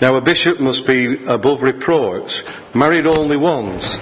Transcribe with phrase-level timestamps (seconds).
[0.00, 2.44] Now a bishop must be above reproach,
[2.74, 4.00] married only once,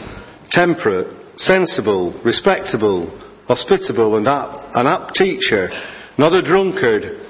[0.49, 3.13] temperate, sensible, respectable,
[3.49, 5.71] hospitable and an apt teacher,
[6.17, 7.21] not a drunkard,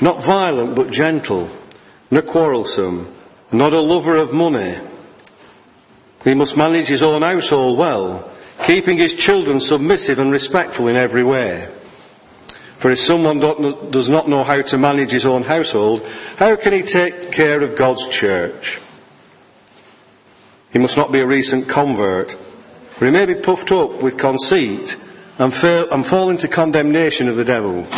[0.00, 1.50] not violent but gentle,
[2.10, 3.12] not quarrelsome,
[3.52, 4.78] not a lover of money.
[6.24, 8.30] He must manage his own household well,
[8.64, 11.68] keeping his children submissive and respectful in every way.
[12.86, 16.82] For if someone does not know how to manage his own household, how can he
[16.82, 18.78] take care of God's church?
[20.72, 24.94] He must not be a recent convert, for he may be puffed up with conceit
[25.36, 27.88] and, fail, and fall into condemnation of the devil.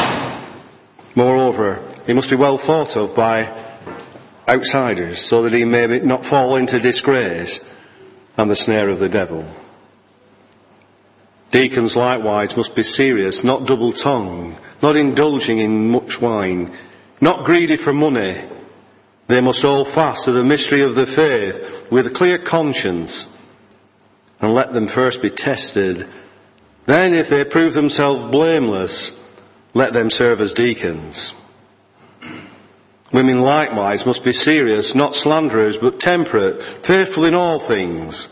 [1.14, 3.52] Moreover, he must be well thought of by
[4.48, 7.62] outsiders so that he may not fall into disgrace
[8.38, 9.44] and the snare of the devil.
[11.50, 16.72] Deacons likewise must be serious, not double tongued, not indulging in much wine,
[17.20, 18.40] not greedy for money.
[19.26, 23.36] They must hold fast to the mystery of the faith with a clear conscience
[24.40, 26.08] and let them first be tested.
[26.86, 29.22] Then if they prove themselves blameless,
[29.74, 31.34] let them serve as deacons.
[33.12, 38.28] Women likewise must be serious, not slanderers, but temperate, faithful in all things.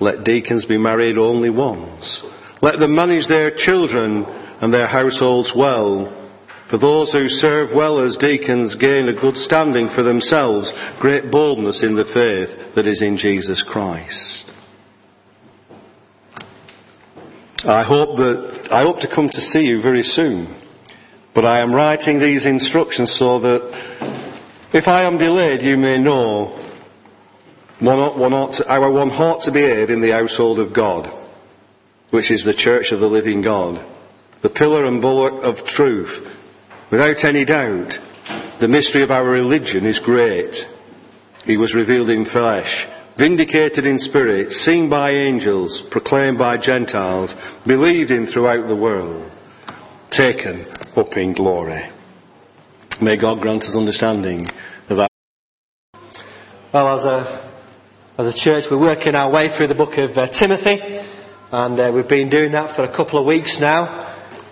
[0.00, 2.24] Let deacons be married only once.
[2.60, 4.26] Let them manage their children
[4.62, 6.10] and their households well.
[6.68, 11.82] For those who serve well as deacons gain a good standing for themselves, great boldness
[11.82, 14.50] in the faith that is in Jesus Christ.
[17.66, 20.46] I hope that, I hope to come to see you very soon.
[21.34, 23.62] But I am writing these instructions so that
[24.72, 26.58] if I am delayed, you may know
[27.78, 31.06] one ought, one ought to, how one ought to behave in the household of God,
[32.10, 33.84] which is the church of the living God,
[34.42, 36.38] the pillar and bulwark of truth.
[36.90, 37.98] Without any doubt,
[38.58, 40.68] the mystery of our religion is great.
[41.46, 47.34] He was revealed in flesh, vindicated in spirit, seen by angels, proclaimed by Gentiles,
[47.66, 49.30] believed in throughout the world,
[50.10, 50.66] taken
[50.96, 51.82] up in glory.
[53.00, 54.46] May God grant us understanding
[54.88, 55.10] of that.
[56.72, 57.48] Well, as a,
[58.18, 61.00] as a church, we're working our way through the book of uh, Timothy,
[61.50, 64.01] and uh, we've been doing that for a couple of weeks now.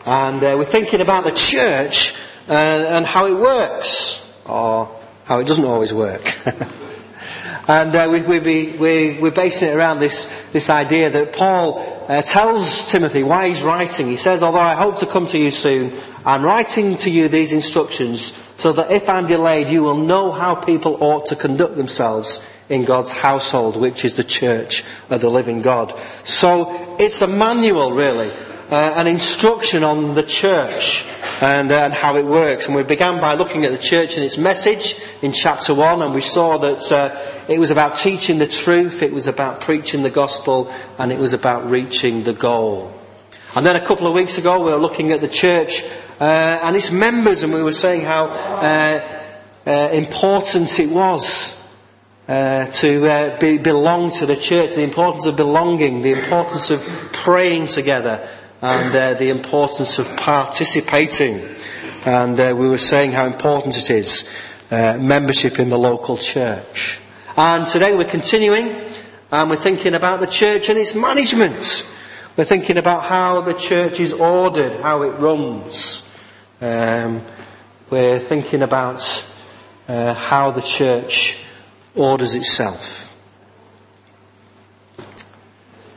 [0.06, 2.14] And uh, we're thinking about the church
[2.48, 4.90] and, and how it works, or
[5.24, 6.22] how it doesn't always work.
[7.68, 8.38] and uh, we, we,
[8.72, 13.62] we, we're basing it around this, this idea that Paul uh, tells Timothy why he's
[13.62, 14.06] writing.
[14.06, 15.92] He says, Although I hope to come to you soon,
[16.24, 20.54] I'm writing to you these instructions so that if I'm delayed, you will know how
[20.54, 25.60] people ought to conduct themselves in God's household, which is the church of the living
[25.60, 25.98] God.
[26.24, 28.30] So it's a manual, really,
[28.70, 31.04] uh, an instruction on the church
[31.40, 32.66] and, uh, and, how it works.
[32.66, 36.14] And we began by looking at the church and its message in chapter one, and
[36.14, 40.10] we saw that uh, it was about teaching the truth, it was about preaching the
[40.10, 42.92] gospel, and it was about reaching the goal.
[43.56, 45.82] And then a couple of weeks ago, we were looking at the church
[46.20, 49.24] uh, and its members, and we were saying how uh,
[49.66, 51.58] uh, important it was
[52.28, 56.80] uh, to uh, be, belong to the church, the importance of belonging, the importance of
[57.12, 58.28] praying together,
[58.62, 61.42] and uh, the importance of participating.
[62.04, 64.28] And we were saying how important it is
[64.70, 66.98] membership in the local church.
[67.36, 68.74] And today we're continuing,
[69.32, 71.90] and we're thinking about the church and its management.
[72.36, 76.10] We're thinking about how the church is ordered, how it runs.
[76.60, 77.22] Um,
[77.90, 79.02] we're thinking about
[79.88, 81.38] uh, how the church
[81.94, 83.09] orders itself.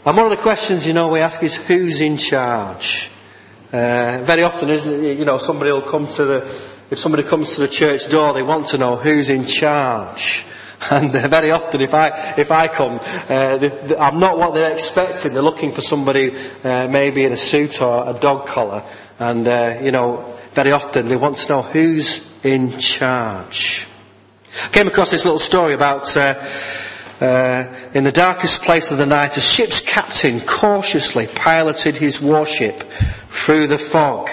[0.06, 3.10] And one of the questions, you know, we ask is who's in charge?
[3.72, 7.56] Uh, very often, isn't it, you know, somebody will come to the, if somebody comes
[7.56, 10.46] to the church door, they want to know who's in charge.
[10.92, 13.00] And uh, very often, if I if I come,
[13.30, 15.32] uh, they, they, I'm not what they're expecting.
[15.32, 18.84] They're looking for somebody, uh, maybe in a suit or a dog collar,
[19.18, 23.88] and uh, you know, very often they want to know who's in charge.
[24.66, 26.18] I came across this little story about
[27.24, 32.84] uh, in the darkest place of the night, a ship's captain cautiously piloted his warship
[33.30, 34.30] through the fog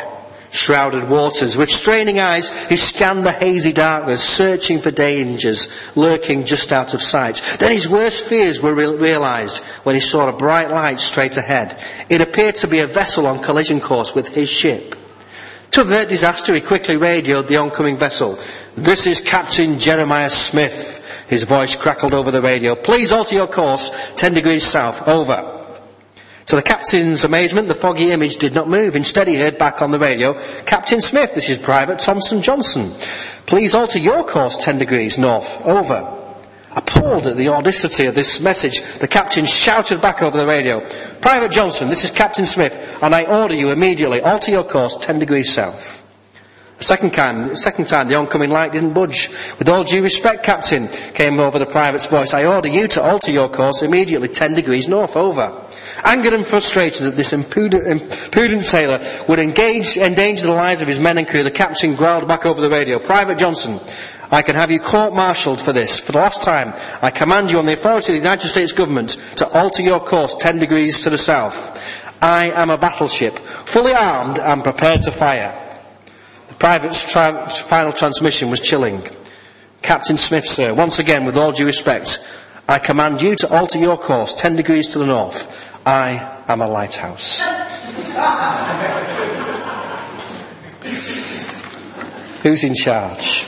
[0.50, 1.56] shrouded waters.
[1.56, 7.00] With straining eyes, he scanned the hazy darkness, searching for dangers lurking just out of
[7.00, 7.40] sight.
[7.60, 11.78] Then his worst fears were re- realized when he saw a bright light straight ahead.
[12.08, 14.96] It appeared to be a vessel on collision course with his ship.
[15.72, 18.40] To avert disaster, he quickly radioed the oncoming vessel.
[18.80, 21.26] This is Captain Jeremiah Smith.
[21.28, 22.74] His voice crackled over the radio.
[22.74, 25.06] Please alter your course 10 degrees south.
[25.06, 25.66] Over.
[26.46, 28.96] To the captain's amazement, the foggy image did not move.
[28.96, 30.32] Instead, he heard back on the radio,
[30.64, 32.90] Captain Smith, this is Private Thompson Johnson.
[33.44, 35.60] Please alter your course 10 degrees north.
[35.66, 36.16] Over.
[36.74, 40.80] Appalled at the audacity of this message, the captain shouted back over the radio,
[41.20, 45.18] Private Johnson, this is Captain Smith, and I order you immediately, alter your course 10
[45.18, 46.09] degrees south.
[46.80, 49.28] Second time, second time, the oncoming light didn't budge.
[49.58, 53.30] With all due respect, Captain, came over the private's voice, I order you to alter
[53.30, 55.62] your course immediately 10 degrees north, over.
[56.04, 58.98] Angered and frustrated that this impudent, impudent sailor
[59.28, 62.62] would engage, endanger the lives of his men and crew, the captain growled back over
[62.62, 63.78] the radio, Private Johnson,
[64.32, 65.98] I can have you court-martialed for this.
[65.98, 66.72] For the last time,
[67.02, 70.34] I command you on the authority of the United States government to alter your course
[70.36, 71.78] 10 degrees to the south.
[72.22, 75.59] I am a battleship, fully armed and prepared to fire.
[76.60, 79.02] Private's tri- final transmission was chilling.
[79.80, 82.18] Captain Smith, sir, once again, with all due respect,
[82.68, 85.48] I command you to alter your course 10 degrees to the north.
[85.86, 87.40] I am a lighthouse.
[92.42, 93.44] Who's in charge?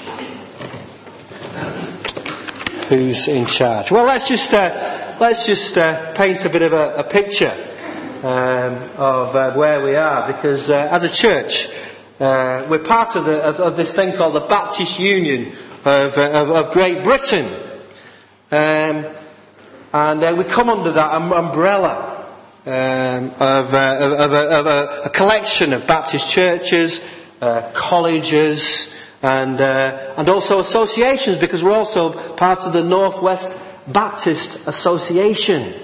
[2.88, 3.90] Who's in charge?
[3.90, 7.52] Well, let's just uh, let's just uh, paint a bit of a, a picture
[8.22, 11.68] um, of uh, where we are, because uh, as a church,
[12.22, 15.52] uh, we're part of, the, of, of, this thing called the Baptist Union
[15.84, 17.46] of, uh, of, of Great Britain,
[18.52, 19.04] um,
[19.92, 22.24] and we come under that umbrella
[22.64, 27.00] um, of, uh, of, of a, a, collection of Baptist churches,
[27.40, 34.68] uh, colleges, and, uh, and also associations, because we're also part of the Northwest Baptist
[34.68, 35.74] Association.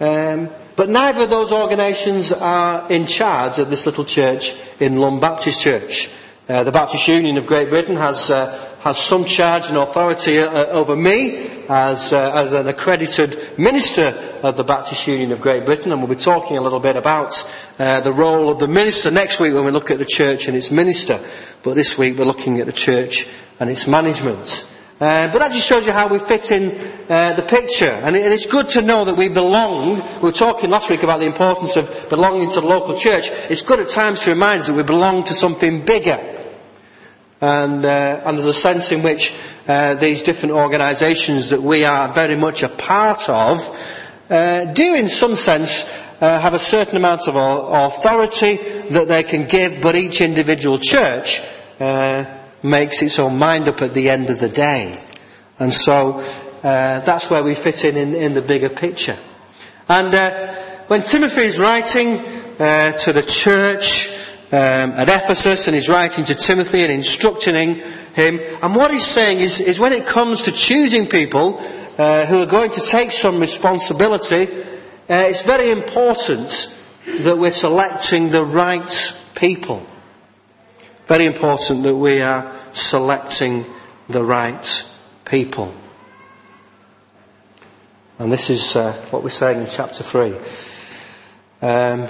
[0.00, 5.20] Um, but neither of those organisations are in charge of this little church in Lymm
[5.20, 6.10] Baptist Church.
[6.48, 10.66] Uh, the Baptist Union of Great Britain has uh, has some charge and authority uh,
[10.66, 15.92] over me as, uh, as an accredited minister of the Baptist Union of Great Britain,
[15.92, 17.42] and we'll be talking a little bit about
[17.78, 20.56] uh, the role of the minister next week when we look at the church and
[20.56, 21.20] its minister.
[21.62, 23.28] But this week we're looking at the church
[23.60, 24.66] and its management.
[25.00, 26.72] Uh, but that just shows you how we fit in
[27.08, 27.86] uh, the picture.
[27.86, 29.94] And, it, and, it's good to know that we belong.
[30.16, 33.30] We were talking last week about the importance of belonging to the local church.
[33.48, 36.18] It's good at times to remind us that we belong to something bigger.
[37.40, 39.34] And, uh, and there's a sense in which
[39.66, 43.74] uh, these different organisations that we are very much a part of
[44.28, 45.84] uh, do, in some sense,
[46.20, 48.56] uh, have a certain amount of authority
[48.90, 51.40] that they can give, but each individual church
[52.62, 54.98] makes its own mind up at the end of the day.
[55.58, 56.20] And so
[56.62, 59.16] uh, that's where we fit in, in, in the bigger picture.
[59.88, 60.14] And
[60.88, 62.18] when Timothy is writing
[62.58, 64.10] to the church,
[64.52, 67.76] um, at Ephesus and he's writing to Timothy and instructing
[68.14, 68.40] him.
[68.62, 71.60] And what he's saying is, is when it comes to choosing people
[71.98, 74.48] uh, who are going to take some responsibility,
[75.08, 76.76] uh, it's very important
[77.20, 79.86] that we're selecting the right people.
[81.10, 83.64] Very important that we are selecting
[84.08, 85.74] the right people.
[88.20, 90.36] And this is uh, what we're saying in chapter 3.
[91.62, 92.06] Um,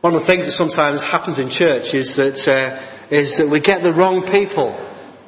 [0.00, 2.80] One of the things that sometimes happens in church is that, uh,
[3.10, 4.78] is that we get the wrong people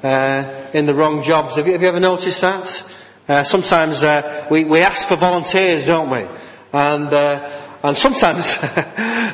[0.04, 1.56] uh, in the wrong jobs.
[1.56, 2.92] Have you, have you ever noticed that?
[3.28, 6.24] Uh, sometimes uh, we, we ask for volunteers, don't we?
[6.72, 7.50] And, uh,
[7.82, 8.56] and sometimes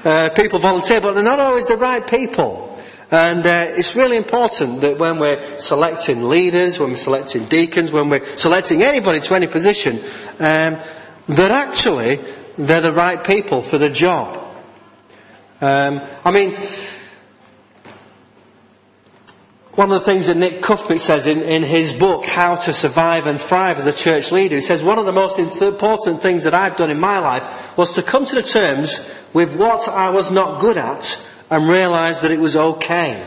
[0.07, 2.81] uh, people volunteer, but they're not always the right people.
[3.11, 8.25] And it's really important that when we're selecting leaders, when we're selecting deacons, when we're
[8.37, 9.99] selecting anybody to any position,
[10.39, 10.79] um,
[11.29, 12.21] that actually
[12.57, 14.43] they're the right people for the job.
[15.61, 16.53] Um, I mean,
[19.75, 23.27] one of the things that Nick Cuthbert says in, in his book, How to Survive
[23.27, 26.55] and Thrive as a Church Leader, he says one of the most important things that
[26.55, 30.31] I've done in my life was to come to the terms with what I was
[30.31, 33.25] not good at and realise that it was okay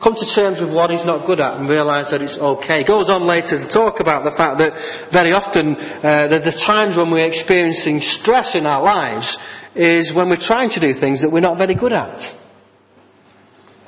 [0.00, 2.82] come to terms with what he's not good at and realise that it's okay.
[2.82, 4.74] Goes on later to talk about the fact that
[5.10, 9.38] very often uh, that the times when we're experiencing stress in our lives
[9.74, 12.34] is when we're trying to do things that we're not very good at.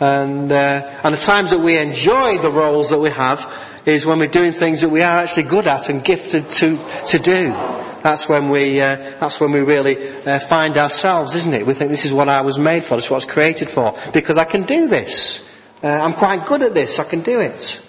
[0.01, 3.51] And, uh, and the times that we enjoy the roles that we have
[3.87, 7.19] is when we're doing things that we are actually good at and gifted to, to
[7.19, 7.82] do.
[8.03, 11.67] That's when we, uh, that's when we really uh, find ourselves, isn't it?
[11.67, 13.71] We think this is what I was made for, this is what I was created
[13.71, 15.45] for, because I can do this.
[15.83, 16.99] Uh, I'm quite good at this.
[16.99, 17.83] I can do it.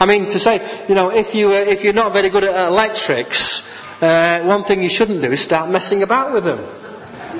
[0.00, 2.68] I mean, to say, you know, if you uh, if you're not very good at
[2.68, 3.68] electrics,
[4.00, 6.58] uh, one thing you shouldn't do is start messing about with them.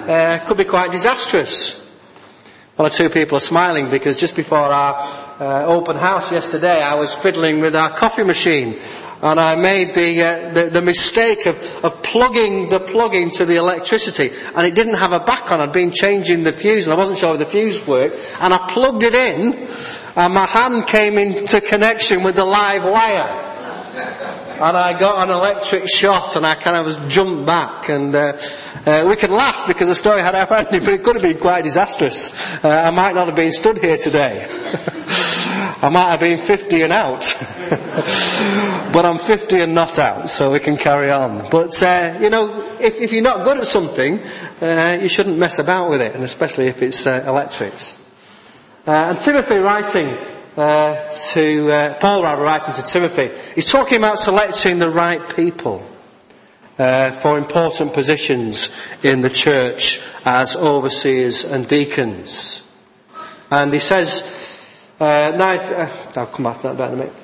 [0.08, 1.80] Uh, could be quite disastrous.
[2.76, 4.94] One or two people are smiling because just before our
[5.40, 8.78] uh, open house yesterday, I was fiddling with our coffee machine,
[9.22, 13.56] and I made the, uh, the, the, mistake of, of plugging the plug into the
[13.56, 15.60] electricity and it didn't have a back on.
[15.60, 18.70] I'd been changing the fuse and I wasn't sure if the fuse worked and I
[18.70, 19.68] plugged it in
[20.16, 23.46] and my hand came into connection with the live wire.
[24.60, 28.38] And I got an electric shot and I kind of was jumped back and uh,
[28.86, 31.64] uh, we can laugh because the story had ending but it could have been quite
[31.64, 32.30] disastrous.
[32.64, 34.59] Uh, I might not have been stood here today.
[35.82, 37.20] I might have been 50 and out.
[38.92, 41.48] but I'm 50 and not out, so we can carry on.
[41.48, 44.20] But, uh, you know, if, if, you're not good at something,
[44.60, 47.98] uh, you shouldn't mess about with it, and especially if it's uh, electrics.
[48.86, 50.14] Uh, and Timothy writing
[50.58, 55.86] uh, to, uh, Paul rather writing to Timothy, he's talking about selecting the right people.
[56.76, 58.70] for important positions
[59.02, 62.66] in the church as overseers and deacons.
[63.50, 64.49] And he says,
[65.00, 67.14] uh, now, uh, I'll come back to that in a minute.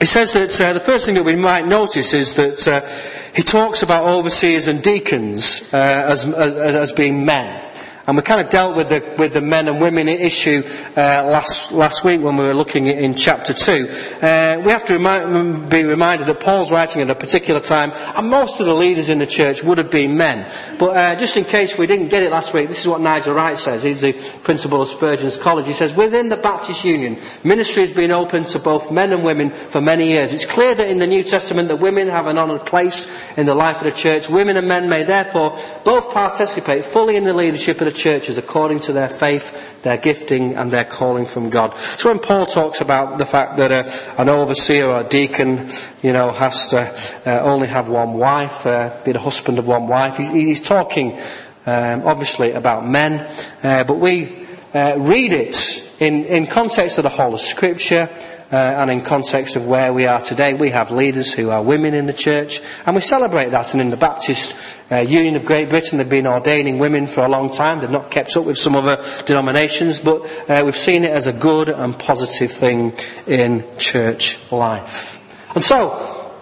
[0.00, 2.86] He says that uh, the first thing that we might notice is that uh,
[3.34, 7.63] he talks about overseers and deacons uh, as, as, as being men.
[8.06, 10.62] And we kind of dealt with the, with the men and women issue
[10.94, 13.88] uh, last, last week when we were looking in chapter 2.
[14.20, 18.60] Uh, we have to be reminded that Paul's writing at a particular time, and most
[18.60, 20.46] of the leaders in the church would have been men.
[20.78, 23.32] But uh, just in case we didn't get it last week, this is what Nigel
[23.32, 23.82] Wright says.
[23.82, 25.64] He's the principal of Spurgeon's College.
[25.64, 29.50] He says, within the Baptist Union, ministry has been open to both men and women
[29.50, 30.34] for many years.
[30.34, 33.54] It's clear that in the New Testament that women have an honoured place in the
[33.54, 34.28] life of the church.
[34.28, 38.80] Women and men may therefore both participate fully in the leadership of the churches according
[38.80, 41.76] to their faith, their gifting, and their calling from God.
[41.78, 45.68] So when Paul talks about the fact that a, an overseer or a deacon,
[46.02, 46.80] you know, has to
[47.26, 51.18] uh, only have one wife, uh, be the husband of one wife, he's, he's talking
[51.66, 53.26] um, obviously about men,
[53.62, 58.08] uh, but we uh, read it in, in context of the whole of Scripture
[58.54, 61.92] uh, and in context of where we are today, we have leaders who are women
[61.92, 63.72] in the church, and we celebrate that.
[63.72, 64.54] And in the Baptist
[64.92, 67.80] uh, Union of Great Britain, they've been ordaining women for a long time.
[67.80, 71.32] They've not kept up with some other denominations, but uh, we've seen it as a
[71.32, 72.92] good and positive thing
[73.26, 75.20] in church life.
[75.56, 76.32] And so,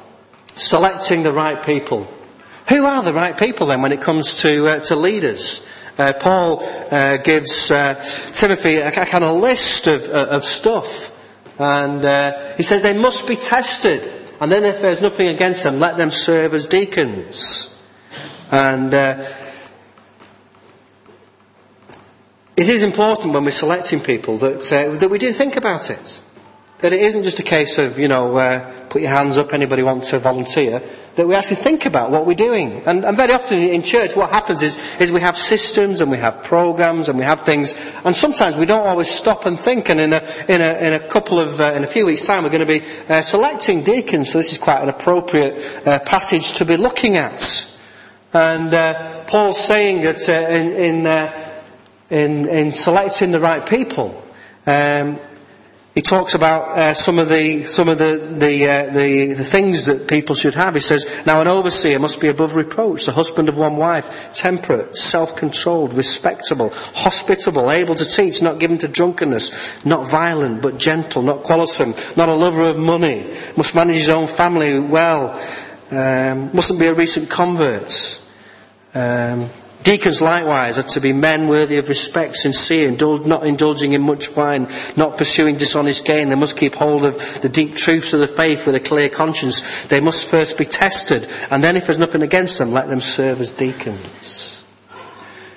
[0.54, 2.12] selecting the right people.
[2.68, 5.66] Who are the right people then when it comes to, uh, to leaders?
[5.96, 7.94] Uh, Paul uh, gives uh,
[8.32, 11.11] Timothy a, a, kind of list of, uh, of stuff
[11.62, 14.10] and uh, he says they must be tested.
[14.40, 17.68] And then if there's nothing against them, let them serve as deacons.
[18.50, 19.24] And uh,
[22.56, 26.20] it is important when we're selecting people that, uh, that we do think about it.
[26.82, 29.82] That it isn't just a case of, you know, uh, put your hands up, anybody
[29.82, 30.82] wants to volunteer
[31.14, 32.82] that we actually think about what we're doing.
[32.86, 36.16] And, and, very often in church, what happens is, is we have systems and we
[36.16, 37.74] have programs and we have things,
[38.04, 39.90] and sometimes we don't always stop and think.
[39.90, 42.44] And in a, in a, in a couple of, uh, in a few weeks' time,
[42.44, 46.54] we're going to be uh, selecting deacons, so this is quite an appropriate uh, passage
[46.54, 47.68] to be looking at.
[48.32, 51.06] And uh, Paul's saying that uh, in, in,
[52.08, 54.22] in, in selecting the right people,
[54.66, 55.18] um,
[55.94, 59.84] he talks about uh, some of the some of the the, uh, the, the things
[59.84, 60.72] that people should have.
[60.72, 64.96] He says, "Now an overseer must be above reproach, the husband of one wife, temperate,
[64.96, 71.42] self-controlled, respectable, hospitable, able to teach, not given to drunkenness, not violent but gentle, not
[71.42, 75.38] quarrelsome, not a lover of money, must manage his own family well,
[75.90, 78.18] um, mustn't be a recent convert."
[78.94, 79.50] Um,
[79.82, 84.36] Deacons likewise are to be men worthy of respect, sincere, indul- not indulging in much
[84.36, 86.28] wine, not pursuing dishonest gain.
[86.28, 89.84] They must keep hold of the deep truths of the faith with a clear conscience.
[89.86, 93.40] They must first be tested, and then if there's nothing against them, let them serve
[93.40, 94.62] as deacons.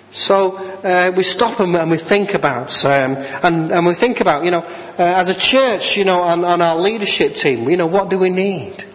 [0.10, 4.46] So uh, we stop and, and, we think about, um, and, and, we think about,
[4.46, 4.64] you know,
[4.98, 8.18] uh, as a church, you know, on, on our leadership team, you know, what do
[8.18, 8.86] we need?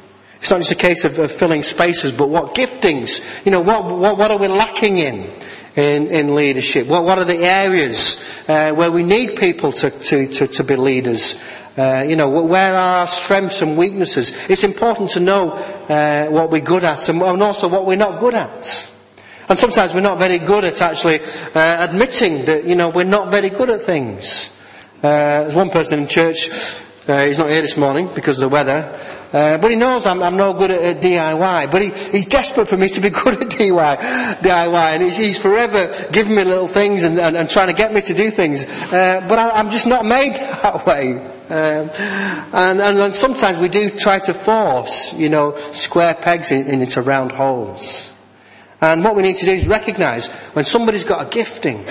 [0.41, 3.85] It's not just a case of, of filling spaces, but what giftings, you know, what,
[3.85, 5.31] what, what are we lacking in?
[5.77, 6.89] In, in leadership?
[6.89, 8.19] What, what are the areas
[8.49, 11.41] uh, where we need people to, to, to, to be leaders?
[11.79, 14.33] Uh, you know, where are our strengths and weaknesses?
[14.51, 18.19] It's important to know uh, what we're good at and, and, also what we're not
[18.19, 18.91] good at.
[19.49, 23.31] And sometimes we're not very good at actually uh, admitting that, you know, we're not
[23.31, 24.51] very good at things.
[24.99, 26.51] Uh, there's one person in church,
[27.09, 28.99] uh, he's not here this morning because of the weather,
[29.33, 31.71] uh, but he knows I'm, I'm no good at, at DIY.
[31.71, 33.97] But he, he's desperate for me to be good at DIY.
[34.39, 34.93] DIY.
[34.95, 38.01] And he's, he's forever giving me little things and, and, and trying to get me
[38.03, 38.65] to do things.
[38.65, 41.19] Uh, but I, am just not made that way.
[41.51, 41.91] Um,
[42.53, 46.81] and, and, and, sometimes we do try to force, you know, square pegs in, in,
[46.81, 48.13] into round holes.
[48.81, 51.85] And what we need to do is recognise when somebody's got a gifting,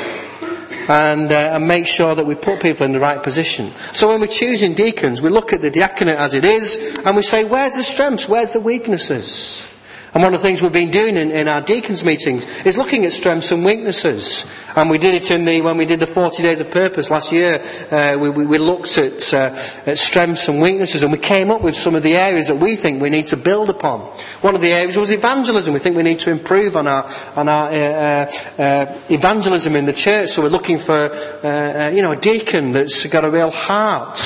[0.89, 3.72] and, uh, and make sure that we put people in the right position.
[3.93, 7.22] So when we're choosing deacons, we look at the diaconate as it is and we
[7.22, 8.27] say, where's the strengths?
[8.27, 9.69] Where's the weaknesses?
[10.15, 13.05] And one of the things we've been doing in, in, our deacons meetings is looking
[13.05, 14.50] at strengths and weaknesses.
[14.76, 17.32] And we did it in the, when we did the 40 days of purpose last
[17.32, 21.52] year, uh, we, we, we, looked at, uh, at strengths and weaknesses and we came
[21.52, 24.02] up with some of the areas that we think we need to build upon.
[24.42, 25.74] One of the areas was evangelism.
[25.74, 29.86] We think we need to improve on our, on our uh, uh, uh evangelism in
[29.86, 30.32] the church.
[30.32, 34.20] So we're looking for, uh, you know, a deacon that's got a real heart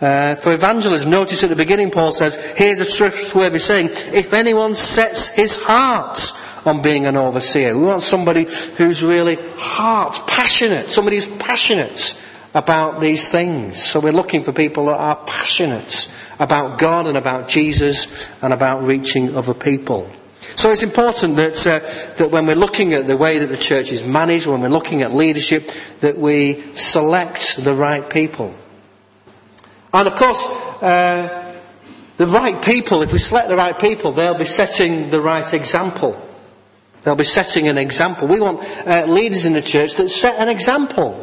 [0.00, 4.74] uh, for evangelism, notice at the beginning Paul says, here's a trustworthy saying, if anyone
[4.74, 6.20] sets his heart
[6.66, 8.44] on being an overseer, we want somebody
[8.76, 12.20] who's really heart, passionate, somebody who's passionate
[12.54, 13.82] about these things.
[13.82, 18.82] So we're looking for people that are passionate about God and about Jesus and about
[18.82, 20.10] reaching other people.
[20.54, 21.80] So it's important that, uh,
[22.16, 25.02] that when we're looking at the way that the church is managed, when we're looking
[25.02, 25.70] at leadership,
[26.00, 28.54] that we select the right people.
[29.92, 30.46] And of course,
[30.82, 31.54] uh,
[32.16, 36.25] the right people, if we select the right people, they'll be setting the right example.
[37.06, 38.26] They'll be setting an example.
[38.26, 41.14] We want uh, leaders in the church that set an example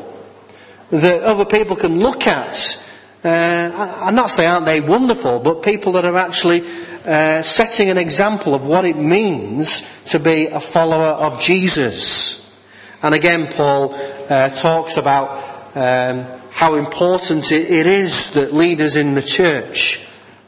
[0.92, 2.82] that other people can look at.
[3.22, 6.63] Uh, I'm not saying aren't they wonderful, but people that are actually
[7.04, 12.58] uh, setting an example of what it means to be a follower of Jesus.
[13.02, 13.94] And again, Paul
[14.30, 15.32] uh, talks about
[15.75, 20.08] um, how important it is that leaders in the church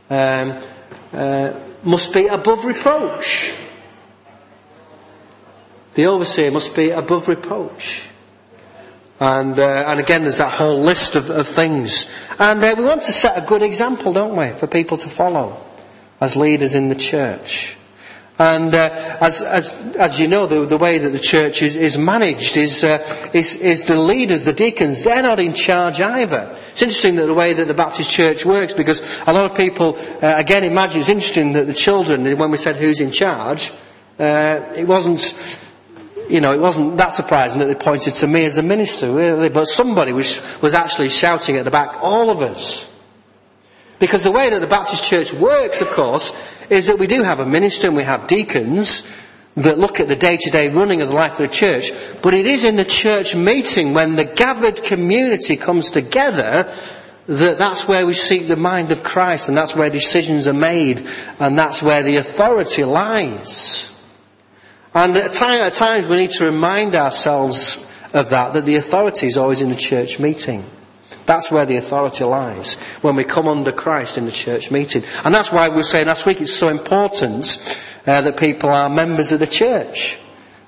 [0.10, 0.58] um,
[1.12, 1.51] uh,
[1.84, 3.54] must be above reproach.
[5.96, 8.04] The overseer must be above reproach.
[9.20, 12.12] And, uh, and again, there's that whole list of, of things.
[12.38, 15.62] And uh, we want to set a good example, don't we, for people to follow
[16.20, 17.78] as leaders in the church.
[18.38, 21.98] And uh, as, as, as you know, the, the way that the church is, is
[21.98, 26.54] managed is, uh, is, is the leaders, the deacons, they're not in charge either.
[26.72, 29.98] It's interesting that the way that the Baptist church works because a lot of people,
[30.22, 33.72] uh, again, imagine it's interesting that the children, when we said who's in charge,
[34.20, 35.22] uh, it wasn't,
[36.29, 39.50] you know, it wasn't that surprising that they pointed to me as the minister, really,
[39.50, 42.89] but somebody was, was actually shouting at the back, all of us.
[44.00, 46.34] Because the way that the Baptist church works, of course,
[46.69, 49.10] is that we do have a minister and we have deacons
[49.56, 52.65] that look at the day-to-day running of the life of the church, but it is
[52.65, 56.69] in the church meeting when the gathered community comes together
[57.28, 61.08] that that's where we seek the mind of Christ and that's where decisions are made
[61.39, 63.94] and that's where the authority lies.
[64.95, 69.60] And at, times we need to remind ourselves of that, that the authority is always
[69.60, 70.63] in the church meeting.
[71.25, 75.03] That's where the authority lies, when we come under Christ in the church meeting.
[75.25, 77.77] And that's why we were saying last week it's so important
[78.08, 80.17] uh, that people are members of the church.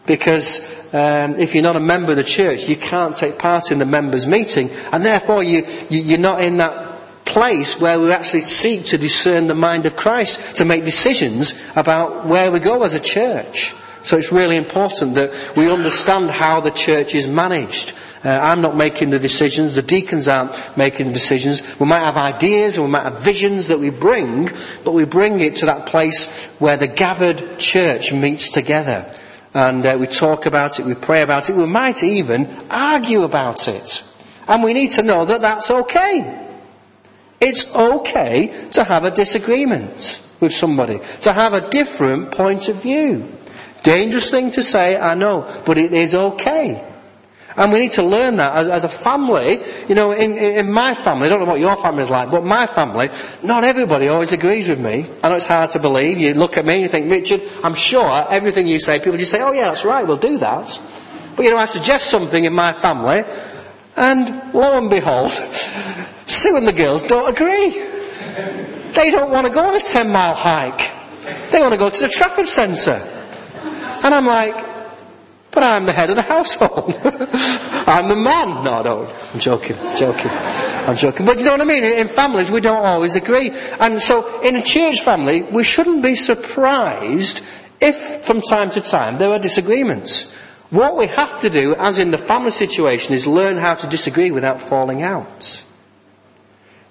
[0.06, 3.80] Because um, if you're not a member of the church, you can't take part in
[3.80, 8.42] the members' meeting, and therefore you, you, you're not in that place where we actually
[8.42, 12.94] seek to discern the mind of Christ to make decisions about where we go as
[12.94, 13.74] a church.
[14.08, 17.94] So it's really important that we understand how the church is managed.
[18.24, 19.76] Uh, I'm not making the decisions.
[19.76, 21.78] The deacons aren't making the decisions.
[21.78, 24.50] We might have ideas and we might have visions that we bring,
[24.86, 29.14] but we bring it to that place where the gathered church meets together.
[29.54, 33.68] And uh, we talk about it, we pray about it, we might even argue about
[33.68, 34.04] it.
[34.48, 36.48] And we need to know that that's okay.
[37.42, 43.37] It's okay to have a disagreement with somebody, to have a different point of view.
[43.88, 46.86] Dangerous thing to say, I know, but it is okay.
[47.56, 49.62] And we need to learn that as, as a family.
[49.88, 52.44] You know, in, in my family, I don't know what your family is like, but
[52.44, 53.08] my family,
[53.44, 55.06] not everybody always agrees with me.
[55.24, 56.18] I know it's hard to believe.
[56.18, 59.32] You look at me and you think, Richard, I'm sure everything you say, people just
[59.32, 60.78] say, oh yeah, that's right, we'll do that.
[61.38, 63.24] But you know, I suggest something in my family,
[63.96, 65.32] and lo and behold,
[66.26, 67.70] Sue and the girls don't agree.
[68.96, 70.92] They don't want to go on a 10 mile hike.
[71.52, 73.17] They want to go to the Trafford Centre.
[74.08, 74.56] And I'm like,
[75.52, 76.96] but I'm the head of the household.
[77.04, 78.64] I'm the man.
[78.64, 79.10] No, I don't.
[79.34, 80.32] I'm joking, joking.
[80.32, 81.26] I'm joking.
[81.26, 81.84] But you know what I mean?
[81.84, 83.52] In families, we don't always agree.
[83.82, 87.42] And so, in a church family, we shouldn't be surprised
[87.82, 90.32] if, from time to time, there are disagreements.
[90.70, 94.32] What we have to do, as in the family situation, is learn how to disagree
[94.32, 95.66] without falling out.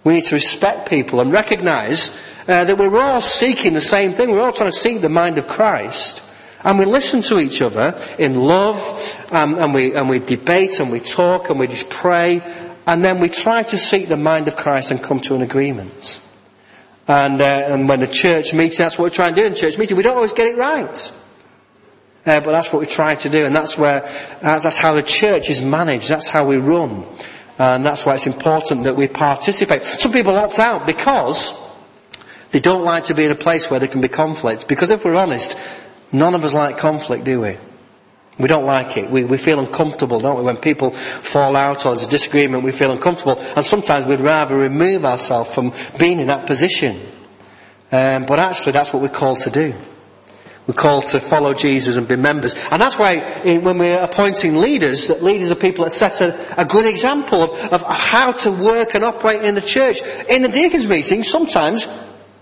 [0.04, 2.14] We need to respect people and recognize
[2.46, 4.30] uh, that we're all seeking the same thing.
[4.30, 6.24] We're all trying to seek the mind of Christ.
[6.66, 8.76] And we listen to each other in love,
[9.30, 12.42] um, and, we, and we debate and we talk and we just pray,
[12.88, 16.20] and then we try to seek the mind of Christ and come to an agreement.
[17.06, 19.78] And, uh, and when the church meets, that's what we try and do in church
[19.78, 19.96] meeting.
[19.96, 21.12] We don't always get it right.
[22.26, 24.04] Uh, but that's what we try to do, and that's where,
[24.42, 27.04] uh, that's how the church is managed, that's how we run.
[27.60, 29.84] And that's why it's important that we participate.
[29.84, 31.64] Some people opt out because
[32.50, 34.66] they don't like to be in a place where there can be conflict.
[34.66, 35.56] Because if we're honest,
[36.12, 37.56] none of us like conflict, do we?
[38.38, 39.10] We don't like it.
[39.10, 40.44] We, we feel uncomfortable, don't we?
[40.44, 43.38] When people fall out or there's a disagreement, we feel uncomfortable.
[43.56, 47.00] And sometimes we'd rather remove ourselves from being in that position.
[47.90, 49.74] Um, but actually, that's what we're called to do.
[50.66, 52.54] We're called to follow Jesus and be members.
[52.70, 53.14] And that's why
[53.44, 57.42] in, when we're appointing leaders, that leaders are people that set a, a good example
[57.42, 60.02] of, of how to work and operate in the church.
[60.28, 61.86] In the deacons meeting, sometimes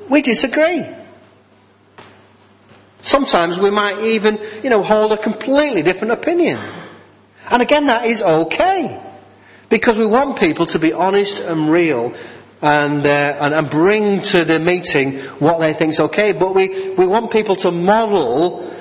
[0.09, 0.85] we disagree.
[3.05, 6.59] Sometimes we might even, you know, hold a completely different opinion.
[7.51, 8.99] And again, that is okay.
[9.69, 12.15] Because we want people to be honest and real
[12.63, 16.33] and, uh, and, and, bring to the meeting what they think is okay.
[16.33, 18.73] But we, we want people to model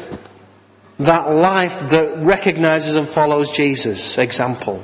[1.00, 4.82] that life that recognizes and follows Jesus' example.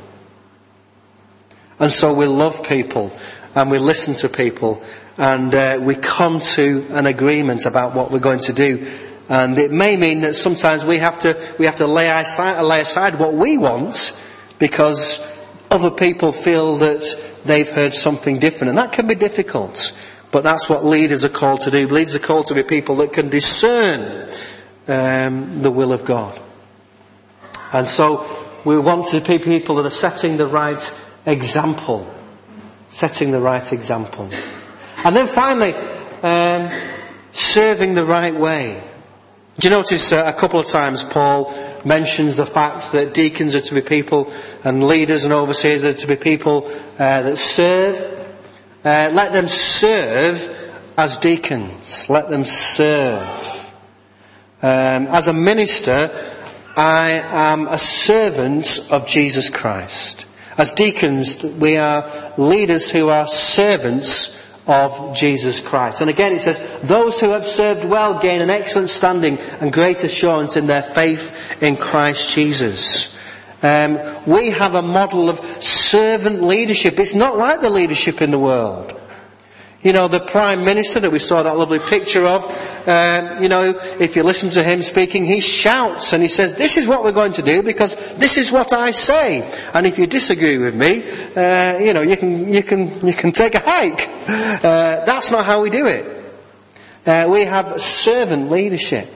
[1.79, 3.17] And so we love people
[3.55, 4.83] and we listen to people
[5.17, 8.85] and uh, we come to an agreement about what we're going to do.
[9.29, 12.81] And it may mean that sometimes we have to, we have to lay aside, lay
[12.81, 14.19] aside what we want
[14.57, 15.25] because
[15.69, 17.05] other people feel that
[17.45, 18.69] they've heard something different.
[18.69, 19.95] And that can be difficult.
[20.31, 21.87] But that's what leaders are called to do.
[21.87, 24.29] Leaders are called to be people that can discern
[24.87, 26.39] um, the will of God.
[27.71, 32.11] And so we want to be people that are setting the right example.
[32.89, 34.31] Setting the right example.
[35.03, 35.73] And then finally,
[36.23, 36.71] um,
[37.31, 38.83] serving the right way.
[39.59, 43.61] Do you notice uh, a couple of times Paul mentions the fact that deacons are
[43.61, 44.31] to be people
[44.63, 46.65] and leaders and overseers are to be people
[46.97, 47.97] uh, that serve.
[48.85, 52.09] Uh, let them serve as deacons.
[52.09, 53.69] Let them serve.
[54.61, 56.09] Um, as a minister,
[56.77, 60.25] I am a servant of Jesus Christ.
[60.57, 66.01] As deacons, we are leaders who are servants of Jesus Christ.
[66.01, 70.03] And again it says, those who have served well gain an excellent standing and great
[70.03, 73.17] assurance in their faith in Christ Jesus.
[73.61, 76.99] Um, we have a model of servant leadership.
[76.99, 78.98] It's not like the leadership in the world.
[79.81, 82.43] You know, the Prime Minister that we saw that lovely picture of,
[82.85, 86.75] um, you know, if you listen to him speaking, he shouts and he says, this
[86.75, 89.41] is what we're going to do because this is what I say.
[89.73, 93.31] And if you disagree with me, uh, you know, you can, you can, you can
[93.31, 94.09] take a hike.
[94.61, 96.05] Uh, that's not how we do it.
[97.05, 99.07] Uh, we have servant leadership.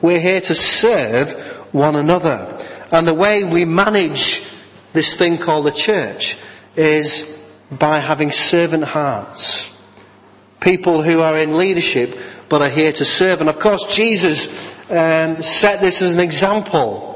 [0.00, 1.32] We're here to serve
[1.74, 2.64] one another.
[2.92, 4.48] And the way we manage
[4.92, 6.36] this thing called the church
[6.76, 9.73] is by having servant hearts
[10.64, 13.40] people who are in leadership but are here to serve.
[13.40, 17.10] And of course, Jesus um, set this as an example.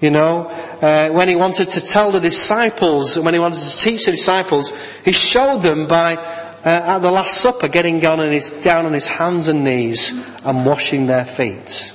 [0.00, 0.46] You know,
[0.82, 4.72] uh, when he wanted to tell the disciples, when he wanted to teach the disciples,
[5.04, 8.92] he showed them by uh, at the Last Supper getting down on, his, down on
[8.92, 10.12] his hands and knees
[10.44, 11.94] and washing their feet.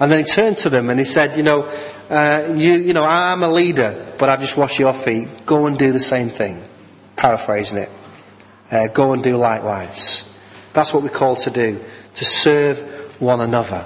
[0.00, 1.70] And then he turned to them and he said, you know,
[2.10, 5.46] uh, you, you know, I'm a leader, but I just wash your feet.
[5.46, 6.64] Go and do the same thing.
[7.16, 7.90] Paraphrasing it.
[8.72, 10.28] Uh, go and do likewise.
[10.72, 11.78] That's what we're called to do,
[12.14, 13.84] to serve one another.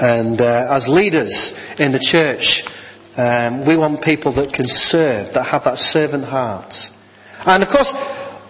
[0.00, 2.64] And uh, as leaders in the church,
[3.16, 6.92] um, we want people that can serve, that have that servant heart.
[7.44, 7.92] And of course,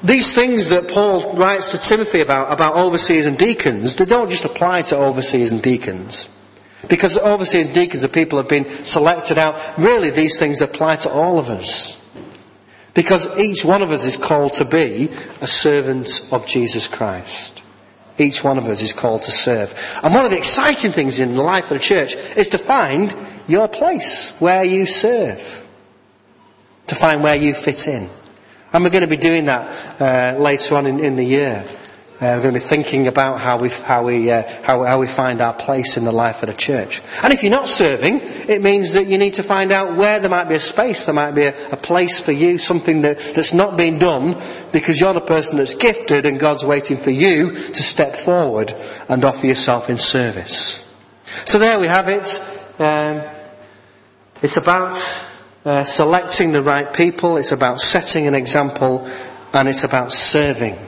[0.02, 4.44] these things that Paul writes to Timothy about, about overseers and deacons, they don't just
[4.44, 6.28] apply to overseers and deacons.
[6.88, 9.78] Because overseers and deacons are people who have been selected out.
[9.78, 11.97] Really, these things apply to all of us.
[12.98, 15.08] Because each one of us is called to be
[15.40, 17.62] a servant of Jesus Christ.
[18.18, 19.72] Each one of us is called to serve.
[20.02, 23.14] And one of the exciting things in the life of the church is to find
[23.46, 25.64] your place where you serve.
[26.88, 28.10] To find where you fit in.
[28.72, 31.64] And we're going to be doing that uh, later on in, in the year.
[32.20, 35.06] Uh, we're going to be thinking about how we, how, we, uh, how, how we
[35.06, 37.00] find our place in the life of the church.
[37.22, 40.28] And if you're not serving, it means that you need to find out where there
[40.28, 43.54] might be a space, there might be a, a place for you, something that, that's
[43.54, 47.82] not being done because you're the person that's gifted and God's waiting for you to
[47.84, 48.74] step forward
[49.08, 50.92] and offer yourself in service.
[51.44, 52.80] So there we have it.
[52.80, 53.22] Um,
[54.42, 54.96] it's about
[55.64, 59.08] uh, selecting the right people, it's about setting an example,
[59.52, 60.87] and it's about serving.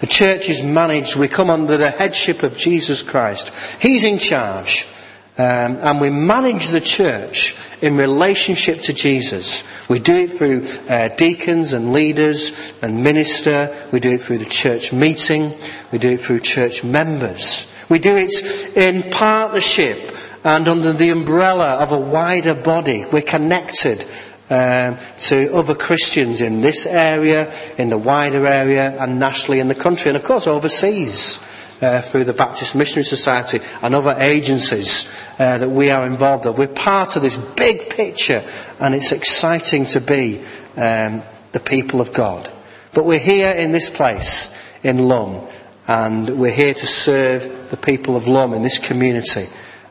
[0.00, 3.50] The church is managed, we come under the headship of Jesus Christ.
[3.80, 4.86] He's in charge.
[5.38, 9.64] Um, and we manage the church in relationship to Jesus.
[9.86, 13.76] We do it through uh, deacons and leaders and minister.
[13.92, 15.52] We do it through the church meeting.
[15.92, 17.70] We do it through church members.
[17.90, 18.32] We do it
[18.76, 23.04] in partnership and under the umbrella of a wider body.
[23.04, 24.06] We're connected
[24.48, 29.74] um, to other Christians in this area, in the wider area, and nationally in the
[29.74, 31.42] country, and of course overseas.
[31.78, 36.56] Uh, through the Baptist Missionary Society and other agencies uh, that we are involved with.
[36.56, 38.42] We're part of this big picture
[38.80, 40.40] and it's exciting to be
[40.78, 41.20] um,
[41.52, 42.50] the people of God.
[42.94, 45.46] But we're here in this place in Lymm
[45.86, 49.44] and we're here to serve the people of Lymm in this community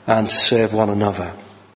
[0.07, 1.33] and to serve one another.